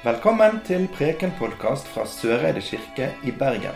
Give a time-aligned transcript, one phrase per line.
[0.00, 3.74] Velkommen til Preken-podkast fra Søreide kirke i Bergen.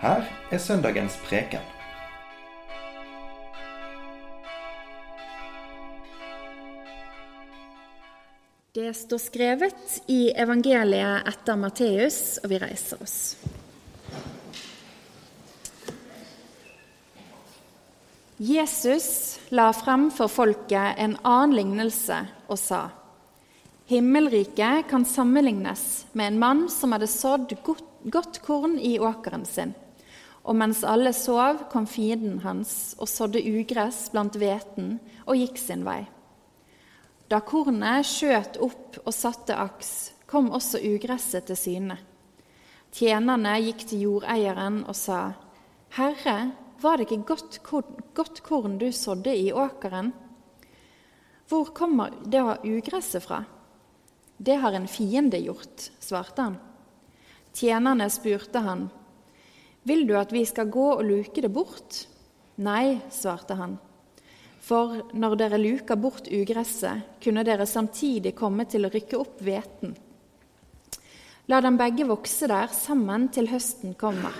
[0.00, 1.60] Her er søndagens preken.
[8.72, 13.18] Det står skrevet i evangeliet etter Matteus, og vi reiser oss.
[18.40, 19.12] Jesus
[19.52, 23.01] la frem for folket en annen lignelse og sa:"
[23.86, 29.74] Himmelriket kan sammenlignes med en mann som hadde sådd godt, godt korn i åkeren sin.
[30.46, 35.82] Og mens alle sov, kom fienden hans og sådde ugress blant hveten og gikk sin
[35.86, 36.04] vei.
[37.26, 41.96] Da kornet skjøt opp og satte aks, kom også ugresset til syne.
[42.92, 45.32] Tjenerne gikk til jordeieren og sa,
[45.96, 50.12] Herre, var det ikke godt korn, godt korn du sådde i åkeren?
[51.48, 53.42] Hvor kommer da ugresset fra?
[54.42, 56.56] Det har en fiende gjort, svarte han.
[57.54, 58.88] Tjenerne spurte han,
[59.82, 62.06] Vil du at vi skal gå og luke det bort?
[62.58, 63.76] Nei, svarte han.
[64.58, 69.94] For når dere luker bort ugresset, kunne dere samtidig komme til å rykke opp hveten.
[71.46, 74.34] La dem begge vokse der sammen til høsten kommer.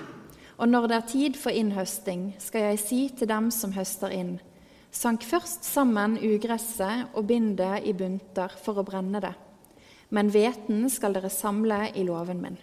[0.59, 4.35] Og når det er tid for innhøsting, skal jeg si til dem som høster inn,
[4.91, 9.35] sank først sammen ugresset og bind det i bunter for å brenne det.
[10.13, 12.59] Men hveten skal dere samle i låven min.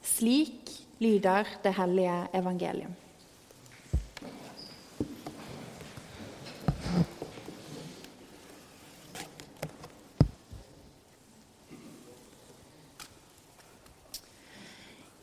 [0.00, 0.70] Slik
[1.04, 2.94] lyder det hellige evangelium.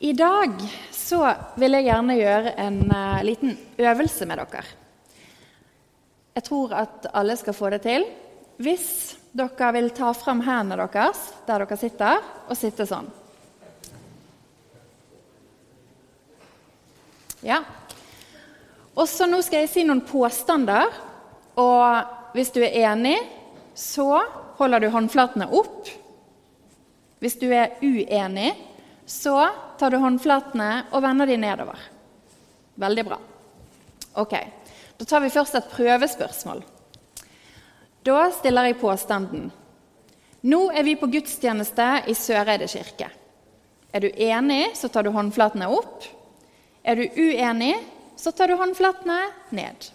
[0.00, 0.54] I dag
[0.94, 4.62] så vil jeg gjerne gjøre en uh, liten øvelse med dere.
[6.38, 8.06] Jeg tror at alle skal få det til.
[8.56, 13.08] Hvis dere vil ta fram hendene deres der dere sitter, og sitte sånn.
[17.46, 17.62] Ja.
[18.94, 20.90] Og så Nå skal jeg si noen påstander.
[21.60, 23.16] Og hvis du er enig,
[23.74, 24.20] så
[24.58, 25.88] holder du håndflatene opp.
[27.20, 28.52] Hvis du er uenig,
[29.08, 29.48] så
[29.80, 31.88] tar du håndflatene og vender de nedover.
[32.80, 33.20] Veldig bra.
[34.20, 34.34] Ok,
[35.00, 36.58] Da tar vi først et prøvespørsmål.
[38.06, 39.50] Da stiller jeg påstanden.
[40.40, 43.10] Nå er vi på gudstjeneste i Søreide kirke.
[43.92, 46.06] Er du enig, så tar du håndflatene opp.
[46.80, 47.74] Er du uenig,
[48.16, 49.18] så tar du håndflatene
[49.52, 49.90] ned.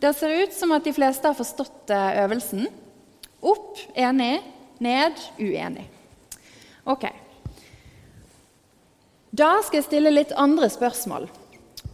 [0.00, 2.64] Det ser ut som at de fleste har forstått eh, øvelsen.
[3.42, 4.40] Opp enig,
[4.82, 5.84] ned uenig.
[6.88, 7.06] Ok.
[9.30, 11.28] Da skal jeg stille litt andre spørsmål.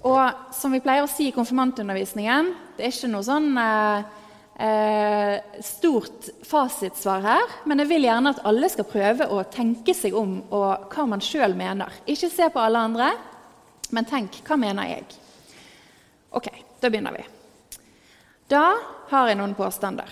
[0.08, 4.17] Og som vi pleier å si i konfirmantundervisningen, det er ikke noe sånn eh,
[5.64, 10.38] stort fasitsvar her, men jeg vil gjerne at alle skal prøve å tenke seg om
[10.48, 11.92] og hva man sjøl mener.
[12.06, 13.10] Ikke se på alle andre,
[13.94, 15.06] men tenk hva mener jeg?
[16.36, 16.48] Ok,
[16.80, 17.24] da begynner vi.
[18.48, 18.64] Da
[19.10, 20.08] har jeg noen påstander.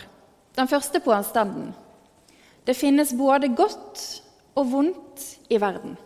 [0.57, 1.75] Den første påstanden.
[2.65, 4.03] Det finnes både godt
[4.57, 5.97] og vondt i verden.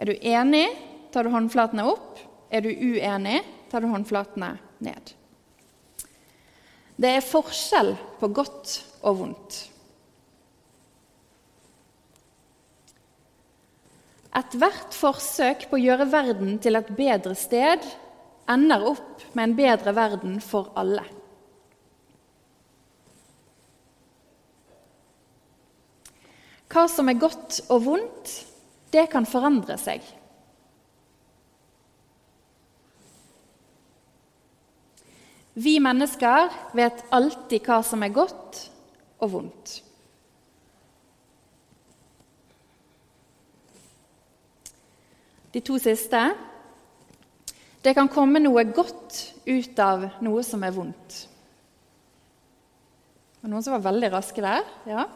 [0.00, 0.66] Er du enig,
[1.12, 2.18] tar du håndflatene opp.
[2.50, 5.14] Er du uenig, tar du håndflatene ned.
[7.00, 8.74] Det er forskjell på godt
[9.08, 9.58] og vondt.
[14.36, 17.86] Ethvert forsøk på å gjøre verden til et bedre sted
[18.50, 21.06] ender opp med en bedre verden for alle.
[26.70, 28.34] Hva som er godt og vondt,
[28.94, 30.04] det kan forandre seg.
[35.54, 38.60] Vi mennesker vet alltid hva som er godt
[39.20, 39.72] og vondt.
[45.50, 46.20] De to siste
[47.82, 49.16] Det kan komme noe godt
[49.48, 51.14] ut av noe som er vondt.
[53.40, 54.66] Det var noen som var veldig raske der?
[54.84, 55.06] Ja.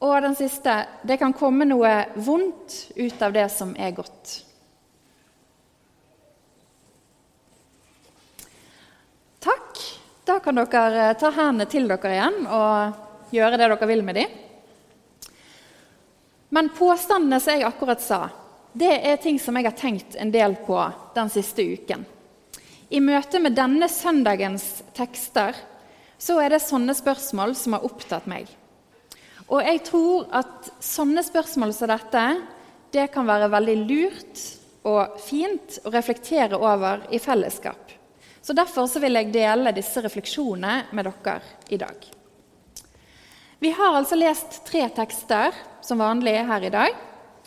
[0.00, 4.36] Og den siste det kan komme noe vondt ut av det som er godt.
[9.40, 9.82] Takk.
[10.40, 14.16] Da kan dere eh, ta hendene til dere igjen og gjøre det dere vil med
[14.16, 14.30] dem.
[16.48, 18.20] Men påstandene som jeg akkurat sa,
[18.72, 20.78] det er ting som jeg har tenkt en del på
[21.12, 22.06] den siste uken.
[22.88, 25.60] I møte med denne søndagens tekster
[26.16, 28.48] så er det sånne spørsmål som har opptatt meg.
[29.52, 32.26] Og jeg tror at sånne spørsmål som dette
[32.96, 34.48] det kan være veldig lurt
[34.88, 37.99] og fint å reflektere over i fellesskap.
[38.42, 42.06] Så Derfor så vil jeg dele disse refleksjonene med dere i dag.
[43.60, 45.52] Vi har altså lest tre tekster
[45.84, 46.94] som vanlig her i dag.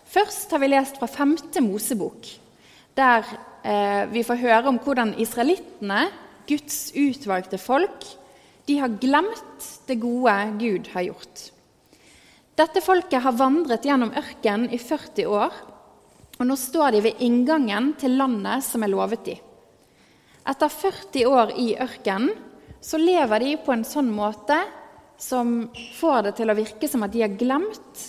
[0.05, 2.27] Først har vi lest fra femte Mosebok,
[2.93, 3.25] der
[3.65, 6.05] eh, vi får høre om hvordan israelittene,
[6.45, 8.05] Guds utvalgte folk,
[8.67, 11.47] de har glemt det gode Gud har gjort.
[12.53, 15.55] Dette folket har vandret gjennom ørkenen i 40 år,
[16.37, 19.41] og nå står de ved inngangen til landet som er lovet dem.
[20.43, 22.33] Etter 40 år i ørkenen
[22.83, 24.57] så lever de på en sånn måte
[25.21, 28.01] som får det til å virke som at de har glemt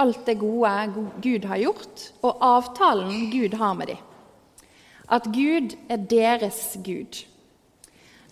[0.00, 4.00] alt det gode Gud har gjort, og avtalen Gud har med dem.
[5.12, 7.26] At Gud er deres Gud.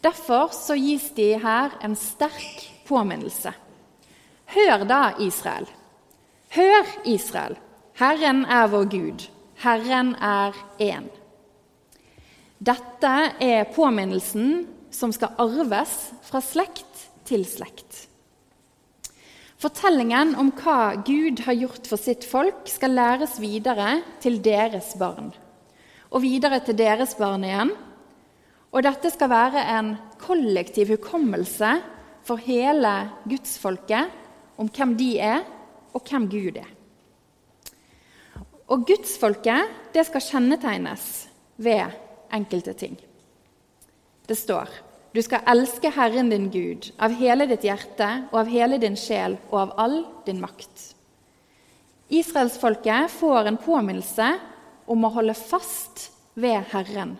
[0.00, 3.52] Derfor så gis de her en sterk påminnelse.
[4.56, 5.68] Hør da, Israel.
[6.56, 7.58] Hør, Israel.
[8.00, 9.28] Herren er vår Gud.
[9.60, 11.10] Herren er én.
[12.60, 13.10] Dette
[13.40, 15.94] er påminnelsen som skal arves
[16.26, 18.02] fra slekt til slekt.
[19.60, 25.30] Fortellingen om hva Gud har gjort for sitt folk, skal læres videre til deres barn.
[26.12, 27.72] Og videre til deres barn igjen.
[28.76, 31.72] Og dette skal være en kollektiv hukommelse
[32.28, 32.92] for hele
[33.24, 34.12] gudsfolket
[34.60, 35.40] om hvem de er,
[35.96, 36.68] og hvem Gud er.
[38.68, 41.08] Og gudsfolket det skal kjennetegnes
[41.56, 42.96] ved enkelte ting.
[44.26, 44.70] Det står
[45.10, 49.34] du skal elske Herren din Gud av hele ditt hjerte og av hele din sjel
[49.48, 49.96] og av all
[50.26, 50.84] din makt.
[52.10, 54.28] Israelsfolket får en påminnelse
[54.90, 57.16] om å holde fast ved Herren.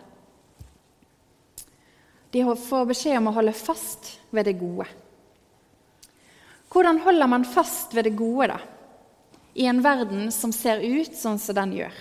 [2.31, 4.87] De får beskjed om å holde fast ved det gode.
[6.71, 8.59] Hvordan holder man fast ved det gode, da?
[9.59, 11.95] I en verden som ser ut sånn som den gjør.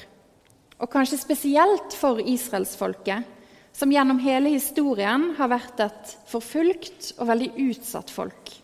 [0.81, 3.27] Og kanskje spesielt for israelsfolket,
[3.77, 8.55] som gjennom hele historien har vært et forfulgt og veldig utsatt folk.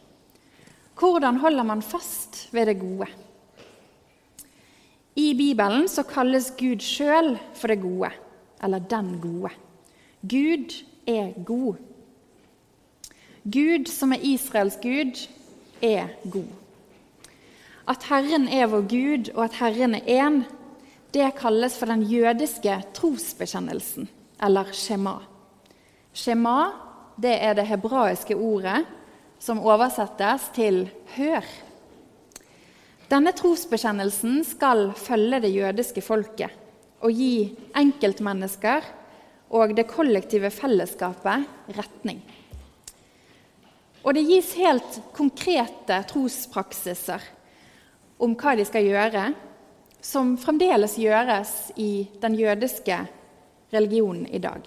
[0.96, 3.08] Hvordan holder man fast ved det gode?
[5.16, 8.10] I Bibelen så kalles Gud sjøl for det gode,
[8.64, 9.52] eller den gode.
[10.20, 10.72] Gud
[11.08, 11.76] er god.
[13.44, 15.20] Gud, som er Israels gud,
[15.84, 16.48] er god.
[17.88, 20.40] At Herren er vår Gud, og at Herren er én,
[21.16, 24.08] det kalles for den jødiske trosbekjennelsen
[24.44, 25.16] eller shema.
[26.12, 26.58] Shema
[27.16, 28.82] det er det hebraiske ordet
[29.40, 31.48] som oversettes til 'hør'.
[33.08, 36.50] Denne trosbekjennelsen skal følge det jødiske folket
[37.00, 38.82] og gi enkeltmennesker
[39.50, 41.46] og det kollektive fellesskapet
[41.76, 42.20] retning.
[44.04, 47.22] Og det gis helt konkrete trospraksiser
[48.18, 49.32] om hva de skal gjøre,
[50.00, 52.98] som fremdeles gjøres i den jødiske
[53.72, 54.62] religionen i dag.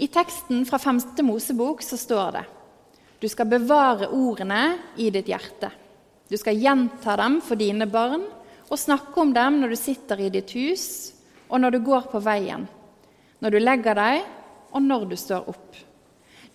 [0.00, 1.00] I teksten fra 5.
[1.26, 2.46] Mosebok så står det
[3.20, 5.68] du skal bevare ordene i ditt hjerte.
[6.24, 8.22] Du skal gjenta dem for dine barn
[8.70, 11.12] og snakke om dem når du sitter i ditt hus,
[11.52, 12.64] og når du går på veien,
[13.44, 14.22] når du legger deg,
[14.72, 15.76] og når du står opp.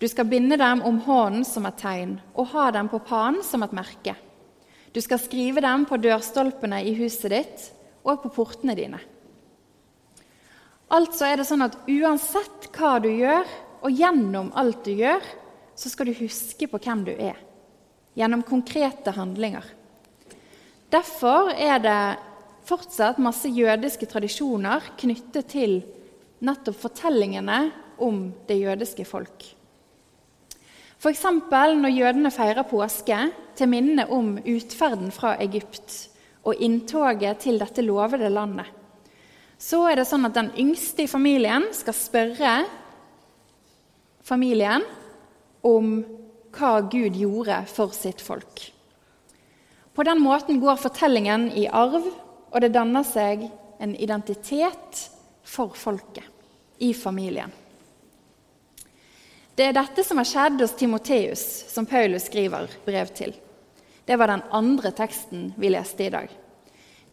[0.00, 3.62] Du skal binde dem om hånden som et tegn, og ha dem på panen som
[3.62, 4.16] et merke.
[4.96, 7.64] Du skal skrive dem på dørstolpene i huset ditt
[8.00, 8.96] og på portene dine.
[10.88, 13.44] Altså er det sånn at uansett hva du gjør,
[13.84, 15.20] og gjennom alt du gjør,
[15.76, 17.36] så skal du huske på hvem du er.
[18.16, 19.66] Gjennom konkrete handlinger.
[20.88, 22.00] Derfor er det
[22.64, 25.76] fortsatt masse jødiske tradisjoner knyttet til
[26.40, 27.60] nettopp fortellingene
[28.00, 29.44] om det jødiske folk.
[31.06, 31.22] F.eks.
[31.78, 33.18] når jødene feirer påske
[33.54, 36.08] til minne om utferden fra Egypt
[36.42, 38.72] og inntoget til dette lovede landet
[39.58, 42.52] så er det sånn at den yngste i familien skal spørre
[44.26, 44.84] familien
[45.64, 45.98] om
[46.56, 48.62] hva Gud gjorde for sitt folk.
[49.96, 52.04] På den måten går fortellingen i arv,
[52.52, 53.46] og det danner seg
[53.80, 55.06] en identitet
[55.44, 56.24] for folket
[56.84, 57.52] i familien.
[59.56, 63.30] Det er dette som har skjedd hos Timoteus, som Paulus skriver brev til.
[64.04, 66.28] Det var den andre teksten vi leste i dag.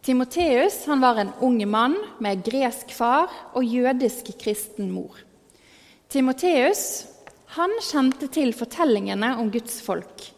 [0.04, 5.16] Timoteus var en ung mann med gresk far og jødisk kristen mor.
[6.12, 7.06] Timoteus
[7.54, 10.30] kjente til fortellingene om Guds folk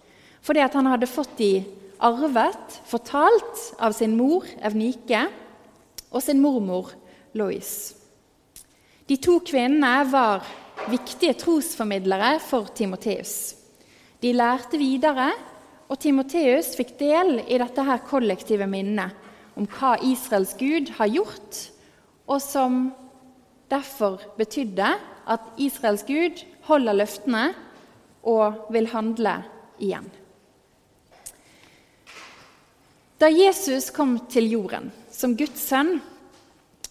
[0.47, 1.65] fordi han hadde fått de
[2.07, 5.25] arvet, fortalt av sin mor Evnike
[6.13, 6.93] og sin mormor
[7.35, 7.97] Lois.
[9.11, 10.47] De to kvinnene var
[10.91, 13.55] viktige trosformidlere for Timoteus.
[14.23, 15.31] De lærte videre,
[15.87, 19.15] og Timoteus fikk del i dette her kollektive minnet
[19.57, 21.61] om hva Israels Gud har gjort,
[22.27, 22.81] og som
[23.71, 24.89] derfor betydde
[25.27, 27.45] at Israels Gud holder løftene
[28.27, 29.39] og vil handle
[29.79, 30.11] igjen.
[33.17, 35.97] Da Jesus kom til jorden som Guds sønn,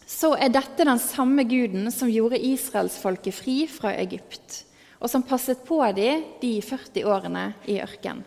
[0.06, 4.62] så er dette den samme guden som gjorde israelsfolket fri fra Egypt,
[5.02, 8.24] og som passet på dem de 40 årene i ørkenen.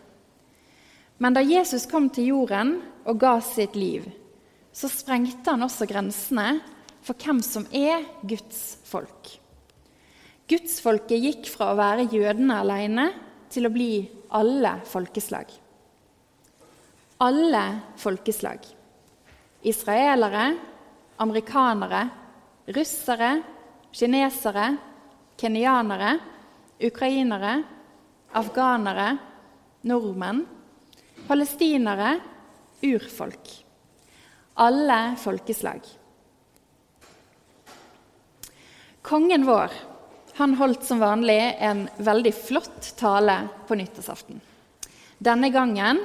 [1.18, 4.04] Men da Jesus kom til jorden og ga sitt liv,
[4.70, 6.60] så sprengte han også grensene
[7.02, 9.32] for hvem som er Guds folk.
[10.48, 13.08] Gudsfolket gikk fra å være jødene alene
[13.52, 13.90] til å bli
[14.38, 15.50] alle folkeslag.
[17.24, 17.64] Alle
[17.98, 18.62] folkeslag.
[19.66, 20.52] Israelere,
[21.18, 22.08] amerikanere,
[22.74, 23.30] russere,
[23.92, 24.76] kinesere,
[25.38, 26.18] kenyanere,
[26.80, 27.54] ukrainere,
[28.38, 29.16] afghanere,
[29.88, 30.44] nordmenn,
[31.26, 32.18] palestinere,
[32.82, 33.54] urfolk.
[34.54, 35.80] Alle folkeslag.
[39.02, 39.72] Kongen vår
[40.38, 44.38] han holdt som vanlig en veldig flott tale på nyttårsaften.
[45.18, 45.98] Denne gangen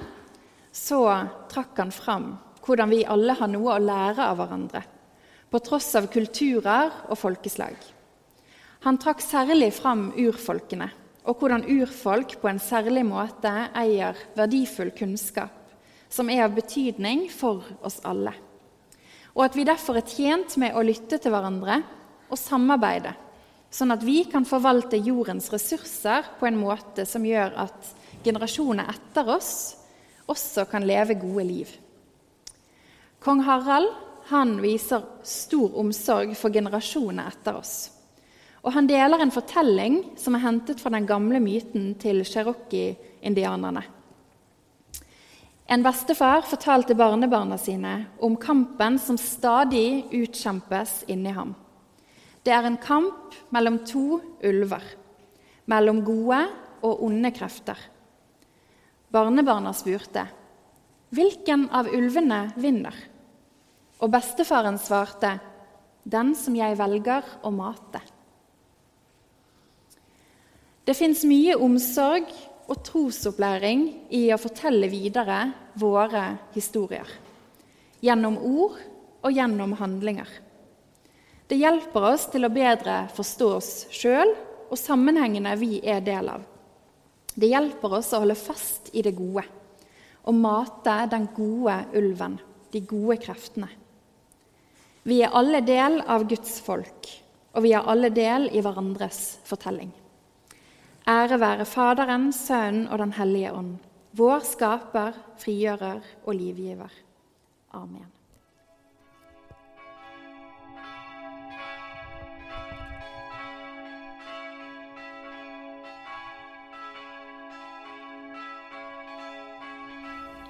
[0.71, 1.03] så
[1.51, 2.31] trakk han fram
[2.65, 4.81] hvordan vi alle har noe å lære av hverandre,
[5.53, 7.75] på tross av kulturer og folkeslag.
[8.83, 10.87] Han trakk særlig fram urfolkene,
[11.29, 15.59] og hvordan urfolk på en særlig måte eier verdifull kunnskap
[16.11, 18.33] som er av betydning for oss alle.
[19.33, 21.79] Og at vi derfor er tjent med å lytte til hverandre
[22.27, 23.13] og samarbeide,
[23.73, 27.93] sånn at vi kan forvalte jordens ressurser på en måte som gjør at
[28.25, 29.53] generasjoner etter oss
[30.29, 31.71] også kan leve gode liv.
[33.23, 33.93] Kong Harald
[34.29, 37.73] han viser stor omsorg for generasjonene etter oss.
[38.63, 43.83] Og han deler en fortelling som er hentet fra den gamle myten til cherokee-indianerne.
[45.67, 51.53] En bestefar fortalte barnebarna sine om kampen som stadig utkjempes inni ham.
[52.43, 54.83] Det er en kamp mellom to ulver,
[55.71, 56.41] mellom gode
[56.83, 57.79] og onde krefter.
[59.11, 60.27] Barnebarna spurte,
[61.13, 63.12] 'Hvilken av ulvene vinner?'
[64.03, 65.39] Og bestefaren svarte,
[66.03, 68.01] 'Den som jeg velger å mate'.
[70.83, 72.27] Det fins mye omsorg
[72.67, 77.07] og trosopplæring i å fortelle videre våre historier.
[78.03, 78.81] Gjennom ord
[79.23, 80.27] og gjennom handlinger.
[81.47, 84.33] Det hjelper oss til å bedre forstå oss sjøl
[84.69, 86.41] og sammenhengene vi er del av.
[87.35, 89.45] Det hjelper oss å holde fast i det gode
[90.23, 92.37] og mate den gode ulven,
[92.71, 93.67] de gode kreftene.
[95.03, 97.09] Vi er alle del av Guds folk,
[97.51, 99.91] og vi er alle del i hverandres fortelling.
[101.03, 103.73] Ære være Faderen, Sønnen og Den hellige ånd,
[104.15, 106.95] vår skaper, frigjører og livgiver.
[107.75, 108.07] Amen.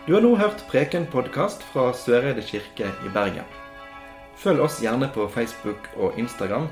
[0.06, 3.63] Du har nå hørt Preken-podkast fra Søreide kirke i Bergen.
[4.40, 6.68] Følg oss gjerne på Facebook og Instagram,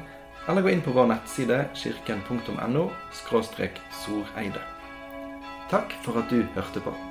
[0.50, 2.88] eller gå inn på vår nettside kirken.no
[4.01, 4.65] soreide.
[5.72, 7.11] Takk for at du hørte på.